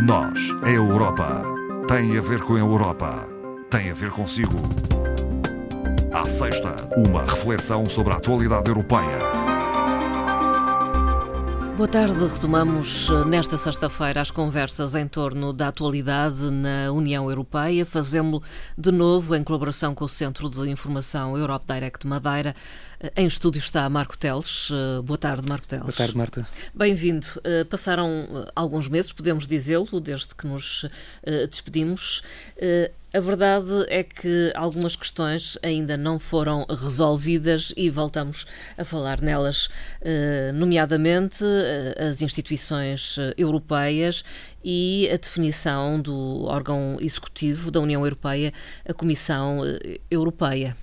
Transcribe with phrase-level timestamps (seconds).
[0.00, 1.42] Nós, a Europa,
[1.88, 3.26] tem a ver com a Europa,
[3.68, 4.56] tem a ver consigo.
[6.12, 9.18] À sexta, uma reflexão sobre a atualidade europeia.
[11.78, 12.24] Boa tarde.
[12.24, 17.86] Retomamos eh, nesta sexta-feira as conversas em torno da atualidade na União Europeia.
[17.86, 18.42] Fazemos
[18.76, 22.52] de novo em colaboração com o Centro de Informação Europe Direct Madeira.
[23.00, 24.70] Eh, em estúdio está Marco Teles.
[24.70, 25.84] Eh, boa tarde, Marco Teles.
[25.84, 26.46] Boa tarde, Marta.
[26.74, 27.26] Bem-vindo.
[27.68, 30.84] Passaram alguns meses, podemos dizê-lo, desde que nos
[31.48, 32.22] despedimos.
[33.10, 39.70] A verdade é que algumas questões ainda não foram resolvidas e voltamos a falar nelas,
[40.02, 44.22] eh, nomeadamente eh, as instituições eh, europeias
[44.70, 48.52] e a definição do órgão executivo da União Europeia,
[48.86, 49.62] a Comissão
[50.10, 50.76] Europeia.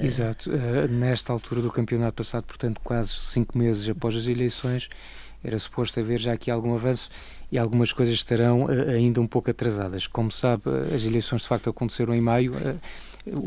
[0.00, 0.48] Exato.
[0.88, 4.88] Nesta altura do campeonato passado, portanto, quase cinco meses após as eleições,
[5.42, 7.10] era suposto haver já aqui algum avanço
[7.52, 10.06] e algumas coisas estarão uh, ainda um pouco atrasadas.
[10.06, 12.54] Como sabe, uh, as eleições de facto aconteceram em maio.
[12.54, 12.80] Uh,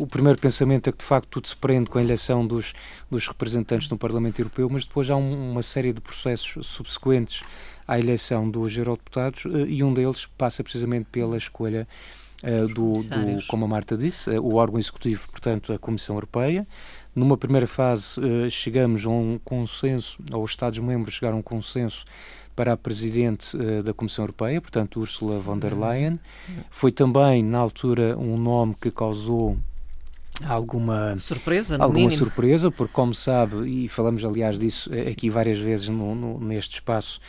[0.04, 2.74] o primeiro pensamento é que de facto tudo se prende com a eleição dos,
[3.10, 7.44] dos representantes no Parlamento Europeu, mas depois há um, uma série de processos subsequentes
[7.88, 11.88] à eleição dos eurodeputados e um deles passa precisamente pela escolha
[12.74, 16.66] do, do, como a Marta disse, o órgão executivo, portanto, a Comissão Europeia.
[17.14, 22.06] Numa primeira fase, chegamos a um consenso, ou os Estados-membros chegaram a um consenso
[22.56, 26.20] para a Presidente uh, da Comissão Europeia, portanto Ursula von der Leyen.
[26.70, 29.58] Foi também, na altura, um nome que causou
[30.44, 32.18] alguma surpresa, alguma mínimo.
[32.18, 36.76] surpresa, porque como sabe, e falamos aliás disso eh, aqui várias vezes no, no, neste
[36.76, 37.20] espaço,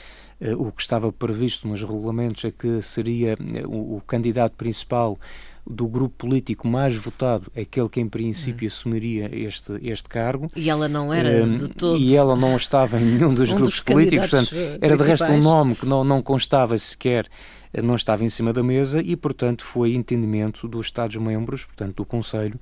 [0.40, 5.18] uh, o que estava previsto nos regulamentos é que seria o, o candidato principal
[5.68, 8.68] do grupo político mais votado, aquele que em princípio hum.
[8.68, 10.46] assumiria este, este cargo.
[10.54, 11.98] E ela não era um, de todo.
[11.98, 15.24] E ela não estava em nenhum dos um grupos dos políticos, portanto, era de resto
[15.26, 17.26] um nome que não, não constava sequer,
[17.72, 22.04] eh, não estava em cima da mesa e, portanto, foi entendimento dos Estados-membros, portanto, do
[22.04, 22.60] Conselho,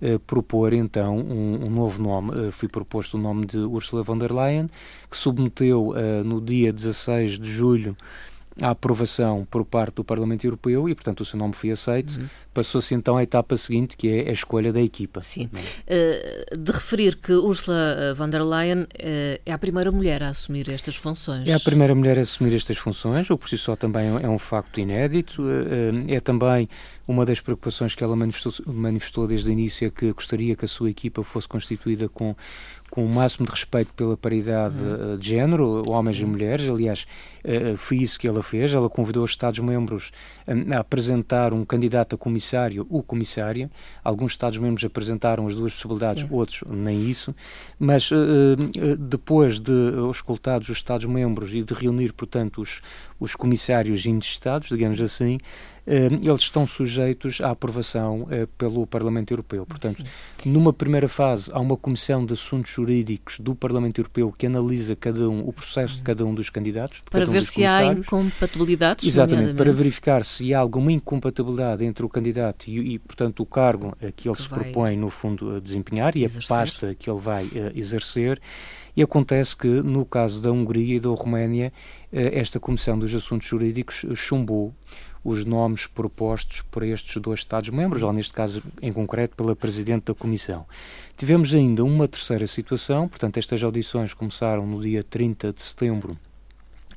[0.00, 2.50] eh, propor então um, um, novo nome.
[2.50, 4.68] Foi proposto o nome de Ursula von der Leyen,
[5.08, 5.94] que submeteu
[6.24, 7.96] no dia 16 de julho
[8.60, 12.18] a aprovação por parte do Parlamento Europeu e, portanto, o seu nome foi aceito.
[12.18, 12.28] Uhum.
[12.52, 15.22] Passou-se então à etapa seguinte, que é a escolha da equipa.
[15.22, 15.44] Sim.
[15.46, 18.86] Uh, de referir que Ursula eh, von der Leyen uh,
[19.46, 21.48] é a primeira mulher a assumir estas funções.
[21.48, 24.38] É a primeira mulher a assumir estas funções, o por si só também é um
[24.38, 25.42] facto inédito.
[25.42, 26.68] Uh, é também
[27.06, 30.68] uma das preocupações que ela manifestou, manifestou desde o início, é que gostaria que a
[30.68, 32.36] sua equipa fosse constituída com
[32.90, 35.16] com o máximo de respeito pela paridade uhum.
[35.16, 36.68] de género, homens e mulheres.
[36.68, 37.06] Aliás,
[37.44, 38.72] uh, foi isso que ela fez.
[38.74, 40.10] Ela convidou os Estados-membros
[40.46, 43.70] a, apresentar um candidato a comissário, o comissário.
[44.02, 46.34] Alguns Estados-membros apresentaram as duas possibilidades, Sim.
[46.34, 47.34] outros nem isso.
[47.78, 48.10] Mas
[48.98, 49.72] depois de
[50.10, 52.82] escoltados os Estados-membros e de reunir, portanto, os,
[53.20, 55.38] os comissários intestados, digamos assim,
[55.86, 58.26] eles estão sujeitos à aprovação
[58.56, 59.66] pelo Parlamento Europeu.
[59.66, 60.04] Portanto,
[60.42, 60.50] Sim.
[60.50, 65.28] numa primeira fase, há uma comissão de assuntos jurídicos do Parlamento Europeu que analisa cada
[65.28, 67.02] um, o processo de cada um dos candidatos.
[67.10, 69.06] Para ver um se há incompatibilidades.
[69.06, 73.96] Exatamente, para verificar se há alguma incompatibilidade entre o candidato e, e portanto, o cargo
[74.16, 76.40] que ele que se propõe, no fundo, a desempenhar exercer.
[76.40, 78.40] e a pasta que ele vai exercer.
[79.00, 81.72] E acontece que, no caso da Hungria e da Roménia,
[82.12, 84.74] uh, esta Comissão dos Assuntos Jurídicos chumbou
[85.24, 90.14] os nomes propostos por estes dois Estados-membros, ou neste caso em concreto pela Presidente da
[90.14, 90.66] Comissão.
[91.16, 96.18] Tivemos ainda uma terceira situação, portanto, estas audições começaram no dia 30 de setembro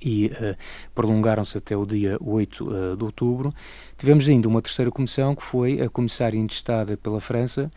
[0.04, 0.56] e uh,
[0.94, 3.50] prolongaram-se até o dia 8 uh, eh, de outubro.
[3.98, 7.72] Tivemos ainda uma terceira comissão, que foi a comissária intestada pela França,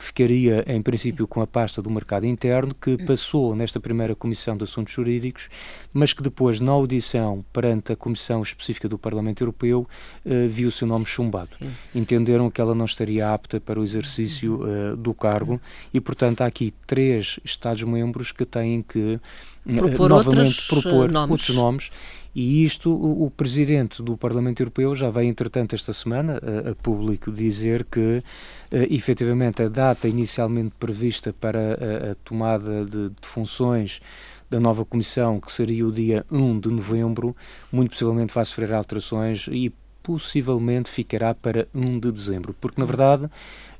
[0.00, 4.56] que ficaria, em princípio, com a pasta do mercado interno, que passou nesta primeira Comissão
[4.56, 5.50] de Assuntos Jurídicos,
[5.92, 9.86] mas que depois, na audição perante a Comissão Específica do Parlamento Europeu,
[10.24, 11.50] uh, viu o seu nome chumbado.
[11.94, 15.60] Entenderam que ela não estaria apta para o exercício uh, do cargo
[15.92, 19.20] e, portanto, há aqui três Estados-membros que têm que
[19.64, 21.30] propor novamente propor nomes.
[21.30, 21.90] outros nomes
[22.34, 26.74] e isto, o, o, Presidente do Parlamento Europeu já veio, entretanto, esta semana a, a
[26.76, 28.22] público dizer que, uh,
[28.88, 34.00] efetivamente, a data inicialmente prevista para a, a tomada de, de, funções
[34.48, 37.34] da nova Comissão, que seria o dia 1 de novembro,
[37.72, 43.28] muito possivelmente vai sofrer alterações e possivelmente ficará para 1 de dezembro, porque, na verdade,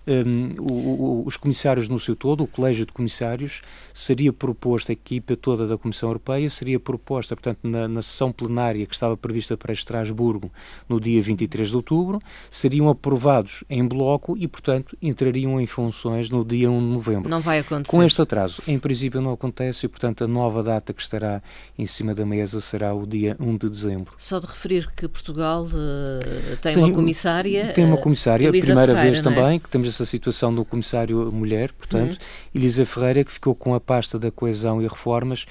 [0.07, 3.63] um, o, o, os comissários no seu todo, o colégio de comissários,
[3.93, 8.87] seria proposto, a equipa toda da Comissão Europeia seria proposta, portanto, na, na sessão plenária
[8.87, 10.51] que estava prevista para Estrasburgo
[10.89, 12.21] no dia 23 de outubro,
[12.51, 17.31] seriam aprovados em bloco e, portanto, entrariam em funções no dia 1 de novembro.
[17.31, 17.91] Não vai acontecer.
[17.91, 21.43] Com este atraso, em princípio não acontece e, portanto, a nova data que estará
[21.79, 24.15] em cima da mesa será o dia 1 de dezembro.
[24.19, 27.73] Só de referir que Portugal uh, tem Sim, uma comissária.
[27.73, 29.23] Tem uma comissária, uh, primeira Ferreira, vez é?
[29.23, 32.19] também, que temos essa situação do comissário mulher, portanto, uhum.
[32.55, 35.47] Elisa Ferreira, que ficou com a pasta da coesão e reformas,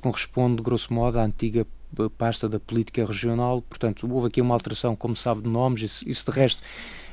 [0.00, 1.66] corresponde, grosso modo, à antiga
[2.16, 6.30] pasta da política regional, portanto, houve aqui uma alteração, como sabe, de nomes, isso, isso
[6.30, 6.62] de resto.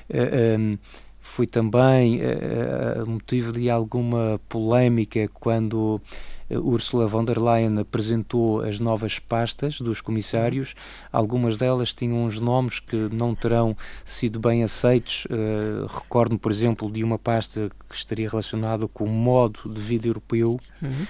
[0.09, 0.77] Uh, um,
[1.19, 6.01] foi também uh, motivo de alguma polémica quando
[6.49, 10.75] Ursula von der Leyen apresentou as novas pastas dos comissários.
[11.11, 15.25] Algumas delas tinham uns nomes que não terão sido bem aceitos.
[15.25, 20.07] Uh, Recordo-me, por exemplo, de uma pasta que estaria relacionada com o modo de vida
[20.07, 20.59] europeu.
[20.81, 21.05] Uhum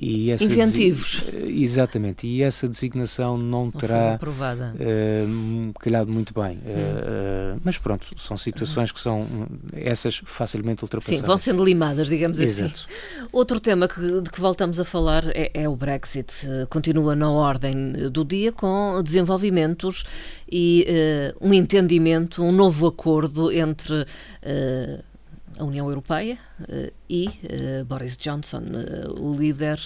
[0.00, 1.24] e essa Inventivos.
[1.48, 6.56] Exatamente, e essa designação não, não terá uh, calhado muito bem.
[6.58, 7.56] Hum.
[7.56, 9.26] Uh, mas pronto, são situações que são
[9.72, 11.20] essas facilmente ultrapassadas.
[11.20, 12.64] Sim, vão sendo limadas, digamos assim.
[12.64, 12.86] Exato.
[12.88, 13.28] assim.
[13.32, 16.46] Outro tema que, de que voltamos a falar é, é o Brexit.
[16.70, 20.04] Continua na ordem do dia com desenvolvimentos
[20.50, 24.06] e uh, um entendimento, um novo acordo entre
[25.58, 29.80] a União Europeia uh, e uh, Boris Johnson, uh, o líder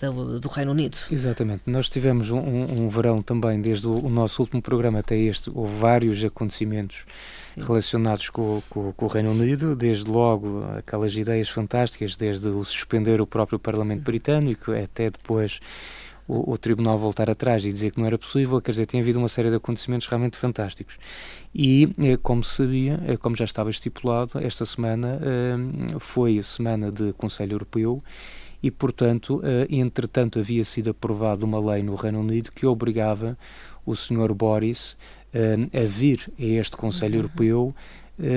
[0.00, 0.96] do, do, Reino Unido.
[1.10, 1.64] Exatamente.
[1.66, 5.76] Nós tivemos um, um, verão também, desde o, o, nosso último programa até este, houve
[5.76, 7.04] vários acontecimentos
[7.54, 7.62] Sim.
[7.62, 13.20] relacionados com, com, com, o Reino Unido, desde logo aquelas ideias fantásticas, desde o suspender
[13.20, 15.60] o próprio Parlamento Britânico até depois
[16.26, 19.18] o, o, Tribunal voltar atrás e dizer que não era possível, quer dizer, tem havido
[19.18, 20.98] uma série de acontecimentos realmente fantásticos.
[21.54, 26.42] E, eh, como se sabia, eh, como já estava estipulado, esta semana eh, foi a
[26.42, 28.02] semana de Conselho Europeu
[28.62, 33.36] e, portanto, entretanto havia sido aprovada uma lei no Reino Unido que obrigava
[33.84, 34.32] o Sr.
[34.32, 34.96] Boris
[35.34, 37.20] a vir a este Conselho uhum.
[37.20, 37.74] Europeu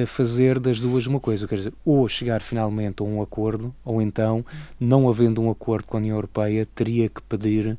[0.08, 4.44] fazer das duas uma coisa, quer dizer, ou chegar finalmente a um acordo, ou então,
[4.80, 7.78] não havendo um acordo com a União Europeia, teria que pedir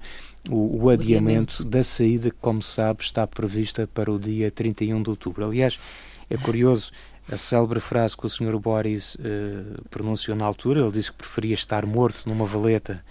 [0.49, 5.03] o, o adiamento da saída que, como se sabe, está prevista para o dia 31
[5.03, 5.45] de outubro.
[5.45, 5.79] Aliás,
[6.31, 6.93] é curioso
[7.31, 8.59] a célebre frase que o Sr.
[8.59, 13.05] Boris uh, pronunciou na altura, ele disse que preferia estar morto numa valeta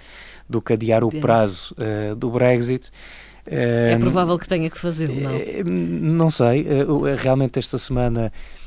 [0.50, 2.90] do que adiar o prazo uh, do Brexit.
[3.46, 5.32] é provável que tenha que fazê-lo, não?
[5.66, 6.66] Não sei.
[7.18, 8.67] realmente esta semana eh,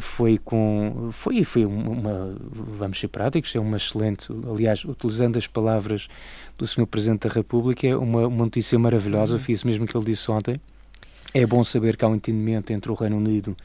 [0.00, 6.08] foi com foi foi uma vamos ser práticos é uma excelente aliás utilizando as palavras
[6.58, 6.86] do Sr.
[6.86, 9.38] Presidente da República é uma, uma notícia maravilhosa uhum.
[9.38, 10.60] fiz mesmo que ele disse ontem
[11.32, 13.56] é bom saber que há um entendimento entre o Reino Unido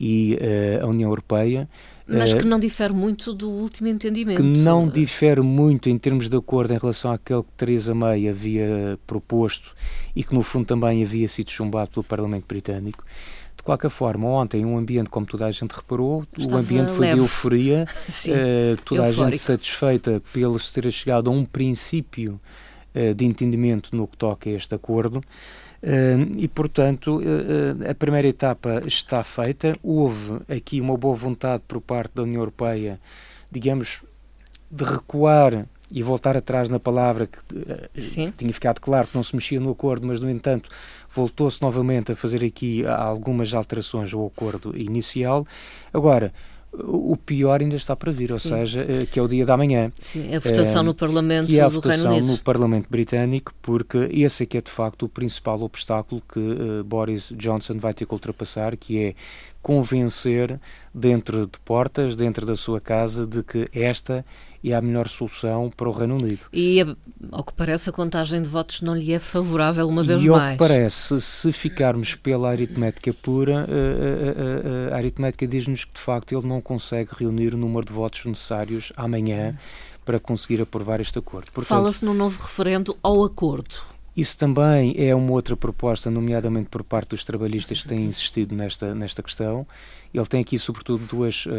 [0.00, 1.68] e uh, a União Europeia
[2.08, 4.38] mas que não difere muito do último entendimento.
[4.38, 8.98] Que não difere muito em termos de acordo em relação àquele que Theresa May havia
[9.06, 9.74] proposto
[10.16, 13.04] e que no fundo também havia sido chumbado pelo Parlamento Britânico
[13.68, 17.14] qualquer forma, ontem um ambiente, como toda a gente reparou, Estava o ambiente foi leve.
[17.16, 19.24] de euforia, Sim, uh, toda eufórico.
[19.24, 22.40] a gente satisfeita pelo se ter chegado a um princípio
[22.94, 25.18] uh, de entendimento no que toca a este acordo.
[25.18, 27.20] Uh, e, portanto,
[27.88, 29.78] a primeira etapa está feita.
[29.82, 32.98] Houve aqui uma boa vontade por parte da União Europeia,
[33.52, 34.02] digamos,
[34.70, 39.34] de recuar e voltar atrás na palavra que uh, tinha ficado claro que não se
[39.34, 40.68] mexia no acordo, mas no entanto
[41.08, 45.46] voltou-se novamente a fazer aqui algumas alterações ao acordo inicial.
[45.92, 46.32] Agora,
[46.70, 49.90] o pior ainda está para vir, ou seja, uh, que é o dia da manhã.
[50.02, 54.42] Sim, a votação uh, no Parlamento que é a votação no Parlamento Britânico, porque esse
[54.42, 58.76] é que é de facto o principal obstáculo que Boris Johnson vai ter que ultrapassar,
[58.76, 59.14] que é
[59.62, 60.60] convencer
[60.94, 64.24] dentro de portas, dentro da sua casa, de que esta
[64.64, 66.40] é a melhor solução para o Reino Unido.
[66.52, 66.84] E,
[67.30, 70.42] ao que parece, a contagem de votos não lhe é favorável uma vez e, mais.
[70.42, 75.84] E ao que parece, se ficarmos pela aritmética pura, a, a, a, a aritmética diz-nos
[75.84, 79.56] que, de facto, ele não consegue reunir o número de votos necessários amanhã
[80.04, 81.50] para conseguir aprovar este acordo.
[81.62, 83.74] Fala-se no novo referendo ao acordo.
[84.18, 88.92] Isso também é uma outra proposta, nomeadamente por parte dos trabalhistas que têm insistido nesta,
[88.92, 89.64] nesta questão.
[90.18, 91.50] Ele tem aqui, sobretudo, duas, uh,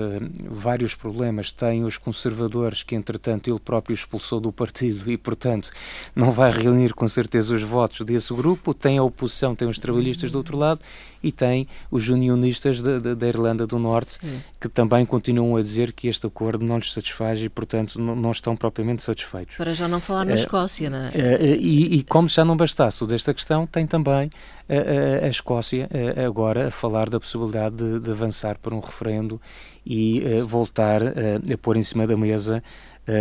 [0.49, 1.51] vários problemas.
[1.51, 5.69] Tem os conservadores, que entretanto ele próprio expulsou do partido e, portanto,
[6.15, 8.73] não vai reunir com certeza os votos desse grupo.
[8.73, 10.81] Tem a oposição, tem os trabalhistas do outro lado
[11.21, 14.41] e tem os unionistas da Irlanda do Norte, Sim.
[14.59, 18.55] que também continuam a dizer que este acordo não lhes satisfaz e, portanto, não, estão
[18.55, 19.57] propriamente satisfeitos.
[19.57, 21.09] Para já não falar na uh, Escócia, não é?
[21.09, 24.29] Uh, e, e como já não bastasse desta questão, tem também
[24.69, 25.89] a, a, Escócia
[26.25, 29.41] agora a falar da possibilidade de, de avançar para um referendo
[29.85, 32.63] e voltar a pôr em cima da mesa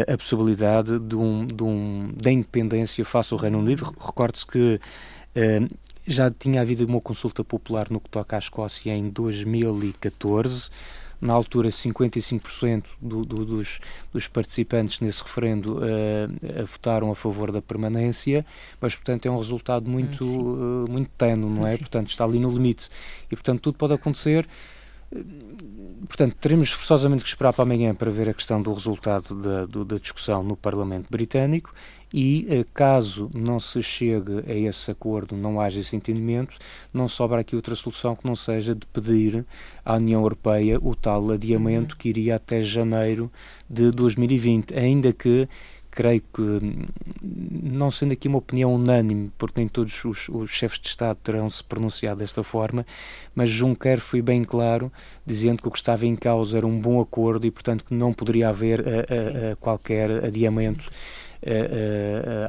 [0.07, 3.85] a possibilidade de um, de um, da independência face ao Reino Unido.
[3.99, 4.81] Recorde-se que
[6.07, 10.71] já tinha havido uma consulta popular no que toca à Escócia em 2014
[11.21, 13.81] na altura 55% do, do, dos,
[14.13, 18.45] dos, participantes nesse referendo uh, votaram a favor da permanência,
[18.81, 21.73] mas portanto é um resultado muito, uh, muito tenue, não é?
[21.73, 21.79] Sim.
[21.79, 22.89] Portanto está ali no limite
[23.31, 24.47] e portanto tudo pode acontecer.
[26.07, 29.83] Portanto, teremos forçosamente que esperar para amanhã para ver a questão do resultado da, do,
[29.83, 31.73] da discussão no Parlamento Britânico
[32.12, 36.57] e, eh, caso não se chegue a esse acordo, não haja esse entendimento,
[36.93, 39.45] não sobra aqui outra solução que não seja de pedir
[39.85, 41.99] à União Europeia o tal adiamento uhum.
[41.99, 43.31] que iria até janeiro
[43.69, 45.49] de 2020, ainda que
[45.91, 46.88] creio que,
[47.21, 51.50] não sendo aqui uma opinião unânime, porque nem todos os, os, chefes de Estado terão
[51.50, 52.87] se pronunciado desta forma,
[53.35, 54.93] mas Juncker foi bem claro,
[55.27, 58.12] dizendo que o que estava em causa era um bom acordo e, portanto, que não
[58.12, 60.87] poderia haver a, a, a qualquer adiamento.
[60.87, 61.27] Uh,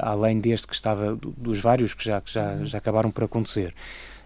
[0.02, 3.74] além deste que estava, dos vários que já, que já, já acabaram por acontecer.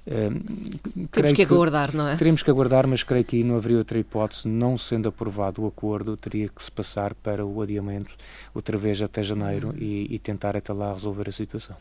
[0.07, 2.17] Uh, Temos que aguardar, que, não é?
[2.17, 4.47] Teremos que aguardar, mas creio que aí não haveria outra hipótese.
[4.47, 8.15] Não sendo aprovado o acordo, teria que se passar para o adiamento
[8.55, 9.79] outra vez até janeiro uhum.
[9.79, 11.77] e, e, tentar até lá resolver a situação.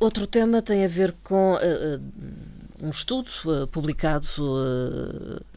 [0.00, 2.00] Outro tema tem a ver com uh,
[2.82, 4.26] um estudo uh, publicado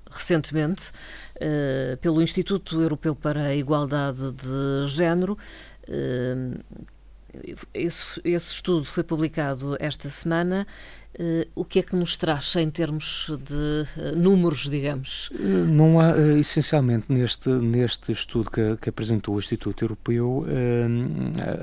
[0.10, 0.92] recentemente
[2.02, 5.38] pelo Instituto Europeu para a Igualdade de Género
[7.74, 10.66] esse, esse, estudo foi publicado esta semana.
[11.20, 15.32] Uh, o que é que nos traz em termos de uh, números, digamos?
[15.40, 20.46] Não há, uh, essencialmente, neste, neste estudo que, que apresentou o Instituto Europeu,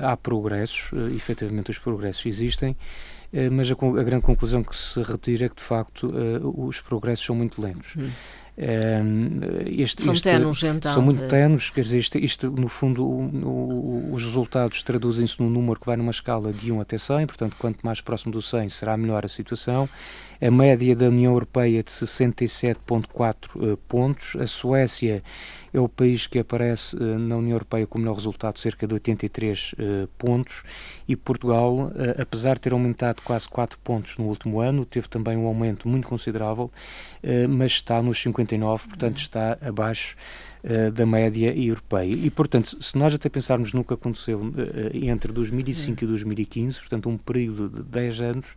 [0.01, 2.75] há progressos, efetivamente os progressos existem,
[3.51, 6.11] mas a, a, grande conclusão que se retira é que, de facto,
[6.43, 7.95] os progressos são muito lentos.
[7.95, 8.09] Hum.
[8.57, 10.93] Este, são este, tenos, então.
[10.93, 15.49] São muito tenos, quer dizer, isto, isto no fundo, o, o, os resultados traduzem-se num
[15.49, 18.69] número que vai numa escala de 1 até 100, portanto, quanto mais próximo do 100
[18.69, 19.89] será melhor a situação.
[20.45, 24.35] A média da União Europeia de 67,4 uh, eh, pontos.
[24.35, 25.23] A Suécia
[25.73, 28.93] é o país que aparece uh, na União Europeia com o melhor resultado, cerca de
[28.93, 30.61] 83 uh, eh, pontos.
[31.07, 35.47] E Portugal, apesar de ter aumentado quase 4 pontos no último ano, teve também um
[35.47, 36.71] aumento muito considerável,
[37.47, 40.15] mas está nos 59, portanto está abaixo
[40.95, 42.11] da média europeia.
[42.11, 44.41] E, portanto, se nós até pensarmos no que aconteceu
[44.93, 48.55] entre 2005 e 2015, portanto, um período de 10 anos,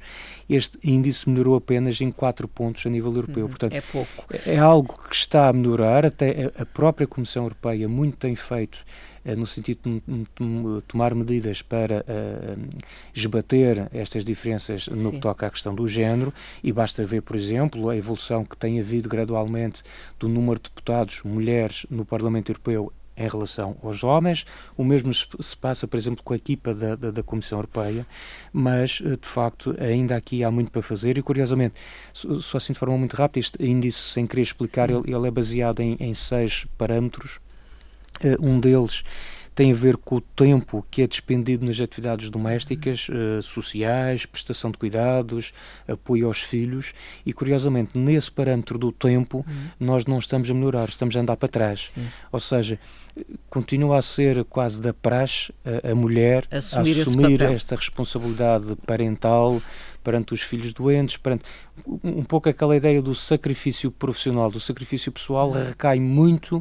[0.48, 3.44] este índice melhorou apenas em 4 pontos a nível europeu.
[3.44, 4.24] Uhum, portanto, é pouco.
[4.32, 8.78] É, é algo que está a melhorar, até a própria Comissão Europeia muito tem feito
[9.24, 12.68] eh, no sentido de tomar medidas para uh,
[13.14, 15.10] esbater estas diferenças no Sim.
[15.12, 16.32] que toca à questão do género,
[16.62, 19.82] e basta ver, por exemplo, a evolução que tem havido gradualmente
[20.18, 24.46] do número de deputados mulheres no Parlamento Europeu em relação aos homens.
[24.76, 28.06] O mesmo se passa, por exemplo, com a equipa da, da, da, Comissão Europeia,
[28.52, 31.18] mas, eh, de facto, ainda aqui há muito para fazer.
[31.18, 31.74] E, curiosamente,
[32.12, 35.80] só assim de forma muito rápida, este índice, sem querer explicar, ele, ele, é baseado
[35.80, 37.40] em, em seis parâmetros.
[38.22, 39.04] Uh, um deles
[39.58, 44.70] tem a ver com o tempo que é despendido nas atividades domésticas, uh, sociais, prestação
[44.70, 45.52] de cuidados,
[45.88, 46.94] apoio aos filhos
[47.26, 49.70] e, curiosamente, nesse parâmetro do tempo, uhum.
[49.80, 51.90] nós não estamos a melhorar, estamos a andar para trás.
[51.92, 52.06] Sim.
[52.30, 52.78] Ou seja,
[53.50, 59.60] continua a ser quase da praxe a, a mulher assumir, assumir esta responsabilidade parental
[60.02, 61.44] perante os filhos doentes, perante
[62.02, 66.56] um pouco aquela ideia do sacrifício profissional, do sacrifício pessoal, recai muito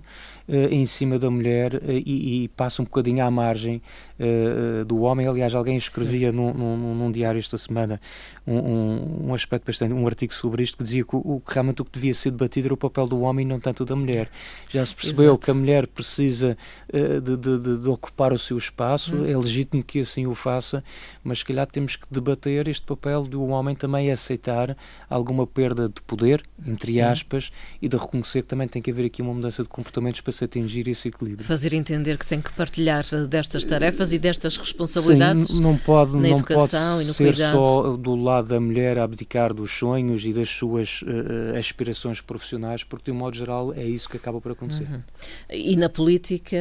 [0.47, 3.81] uh, em cima da mulher uh, e, e, passa um bocadinho à margem
[4.19, 5.27] uh, do homem.
[5.27, 7.99] Aliás, alguém escrevia num, num, num, diário esta semana
[8.45, 11.81] um, um, um, aspecto bastante, um artigo sobre isto que dizia que, o, que realmente
[11.81, 14.29] o que devia ser debatido era o papel do homem e não tanto da mulher.
[14.69, 15.39] Já se percebeu Exato.
[15.39, 16.57] que a mulher precisa
[16.91, 19.25] de, de, de, de, ocupar o seu espaço, hum.
[19.25, 20.83] é legítimo que assim o faça,
[21.23, 24.75] mas se calhar temos que debater este papel do homem também aceitar
[25.09, 27.01] alguma perda de poder, entre Sim.
[27.01, 30.31] aspas, e de reconhecer que também tem que haver aqui uma mudança de comportamentos para
[30.31, 31.45] se atingir esse equilíbrio.
[31.45, 36.19] Fazer entender que tem que partilhar destas tarefas e destas responsabilidades Sim, não pode, na
[36.19, 37.59] não educação pode e no ser cuidado.
[37.59, 42.83] só do lado da mulher a abdicar dos sonhos e das suas uh, aspirações profissionais,
[42.83, 44.87] porque de um modo geral é isso que acaba por acontecer.
[44.89, 45.01] Uhum.
[45.49, 46.57] E na política,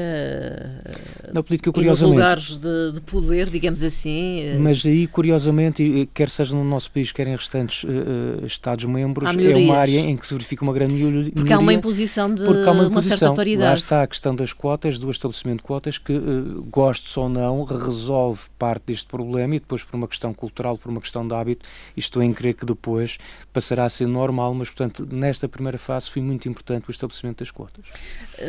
[1.33, 4.57] na política curiosamente, e nos lugares de, de poder, digamos assim.
[4.61, 9.77] Mas aí curiosamente, quer seja no nosso país, quer em restantes uh, Estados-membros, é uma
[9.77, 11.33] área em que se verifica uma grande melhoria.
[11.33, 12.91] Porque há uma imposição de há uma, imposição.
[12.91, 13.69] uma certa paridade.
[13.69, 17.29] Lá está a questão das cotas, do estabelecimento de cotas, mas que, uh, gostes ou
[17.29, 21.35] não, resolve parte deste problema e depois, por uma questão cultural, por uma questão de
[21.35, 23.19] hábito, estou em crer que depois
[23.53, 27.51] passará a ser normal, mas, portanto, nesta primeira fase foi muito importante o estabelecimento das
[27.51, 27.85] cotas.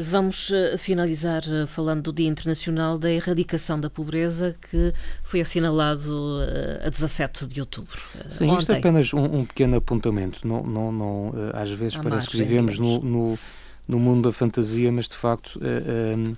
[0.04, 6.40] Vamos uh, finalizar uh, falando do Dia Internacional da Erradicação da Pobreza, que foi assinalado
[6.84, 7.97] a 17 de outubro.
[8.30, 8.60] Sim, ontem.
[8.60, 10.48] isto é apenas um, um pequeno apontamento.
[10.48, 13.40] Não, não, não, às vezes parece que vivemos no, no
[13.88, 16.34] no mundo da fantasia, mas de facto uh,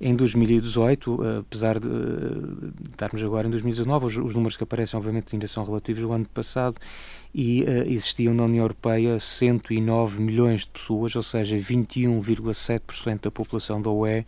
[0.00, 5.34] em 2018, apesar de uh, estarmos agora em 2019, os, os, números que aparecem obviamente
[5.34, 6.76] ainda são relativos ao ano passado
[7.34, 13.80] e uh, existiam na União Europeia 109 milhões de pessoas, ou seja, 21,7% da população
[13.80, 14.24] da UE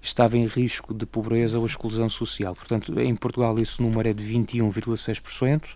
[0.00, 2.54] estava em risco de pobreza ou exclusão social.
[2.54, 5.70] Portanto, em Portugal esse número é de 21,6%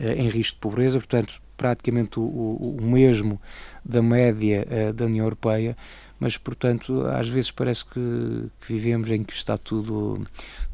[0.00, 3.40] em risco de pobreza, portanto, praticamente o, o, mesmo
[3.84, 5.76] da média uh, da União Europeia,
[6.20, 10.24] mas portanto às vezes parece que, que, vivemos em que está tudo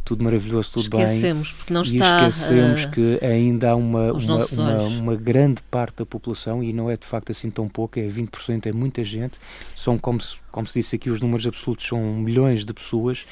[0.06, 1.16] tudo maravilhoso, tudo esquecemos, bem.
[1.16, 2.28] Esquecemos, porque não e está.
[2.28, 6.88] esquecemos uh, que ainda há uma, uma, uma, uma, grande parte da população, e não
[6.88, 9.36] é de facto assim tão pouco, é 20%, é muita gente.
[9.74, 13.26] São, como se, como se disse aqui, os números absolutos são milhões de pessoas.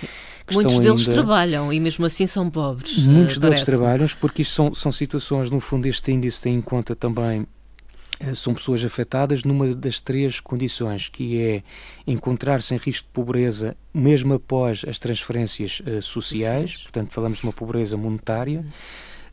[0.51, 1.13] Muitos deles ainda...
[1.13, 2.99] trabalham e mesmo assim são pobres.
[3.07, 6.61] Muitos uh, deles trabalham, porque isto são, são situações, no fundo, este índice tem em
[6.61, 7.47] conta também eh,
[8.35, 11.63] são pessoas afetadas numa das três condições, que é
[12.07, 17.53] encontrar-se em risco de pobreza mesmo após as transferências uh, sociais, portanto falamos de uma
[17.53, 18.65] pobreza monetária.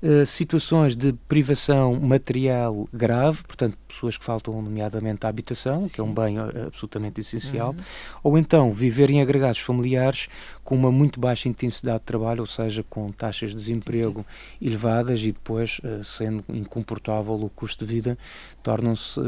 [0.03, 6.03] Eh, situações de privação material grave, portanto, pessoas que faltam, nomeadamente, à habitação, que é
[6.03, 7.84] um bem uh, absolutamente essencial, uhum.
[8.24, 10.27] ou então viver em agregados familiares
[10.63, 14.65] com uma muito baixa intensidade de trabalho, ou seja, com taxas de desemprego Sim.
[14.65, 18.17] elevadas e depois, uh, sendo incomportável o custo de vida,
[18.63, 19.20] tornam-se,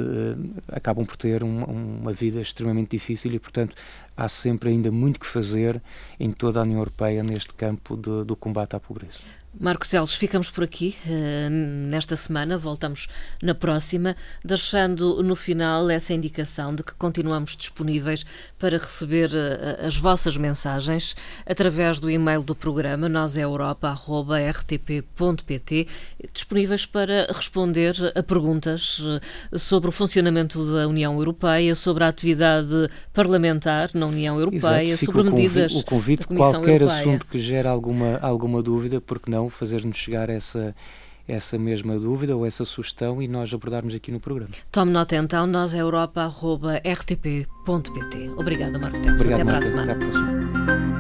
[0.72, 3.75] acabam por ter um, uma vida extremamente difícil e, portanto,
[4.15, 5.82] há sempre ainda muito que fazer
[6.20, 9.20] em toda a União Europeia neste campo de, do combate à pobreza.
[9.60, 13.08] Marcos Elos, ficamos por aqui uh, nesta semana, voltamos
[13.39, 18.25] na próxima, deixando no final essa indicação de que continuamos disponíveis
[18.58, 21.15] para receber uh, as vossas mensagens
[21.46, 25.88] através do e-mail do programa noseuropa.rtp.pt,
[26.34, 29.22] disponíveis para responder a perguntas uh,
[29.60, 35.24] sobre o funcionamento da União Europeia, sobre a atividade parlamentar na União Europeia, Exato, sobre
[35.24, 37.00] medidas o convite, qualquer Europeia.
[37.00, 40.75] assunto que gere alguma, alguma dúvida, porque não fazer-nos chegar essa
[41.25, 44.51] essa mesma dúvida ou essa sugestão e nós abordarmos aqui no programa.
[44.69, 48.29] Tome nota então, nós Europa.rtp.pt.
[48.35, 49.22] Obrigada, Marco Teles.
[49.22, 49.94] Até para a semana.
[49.94, 50.93] Até a próxima.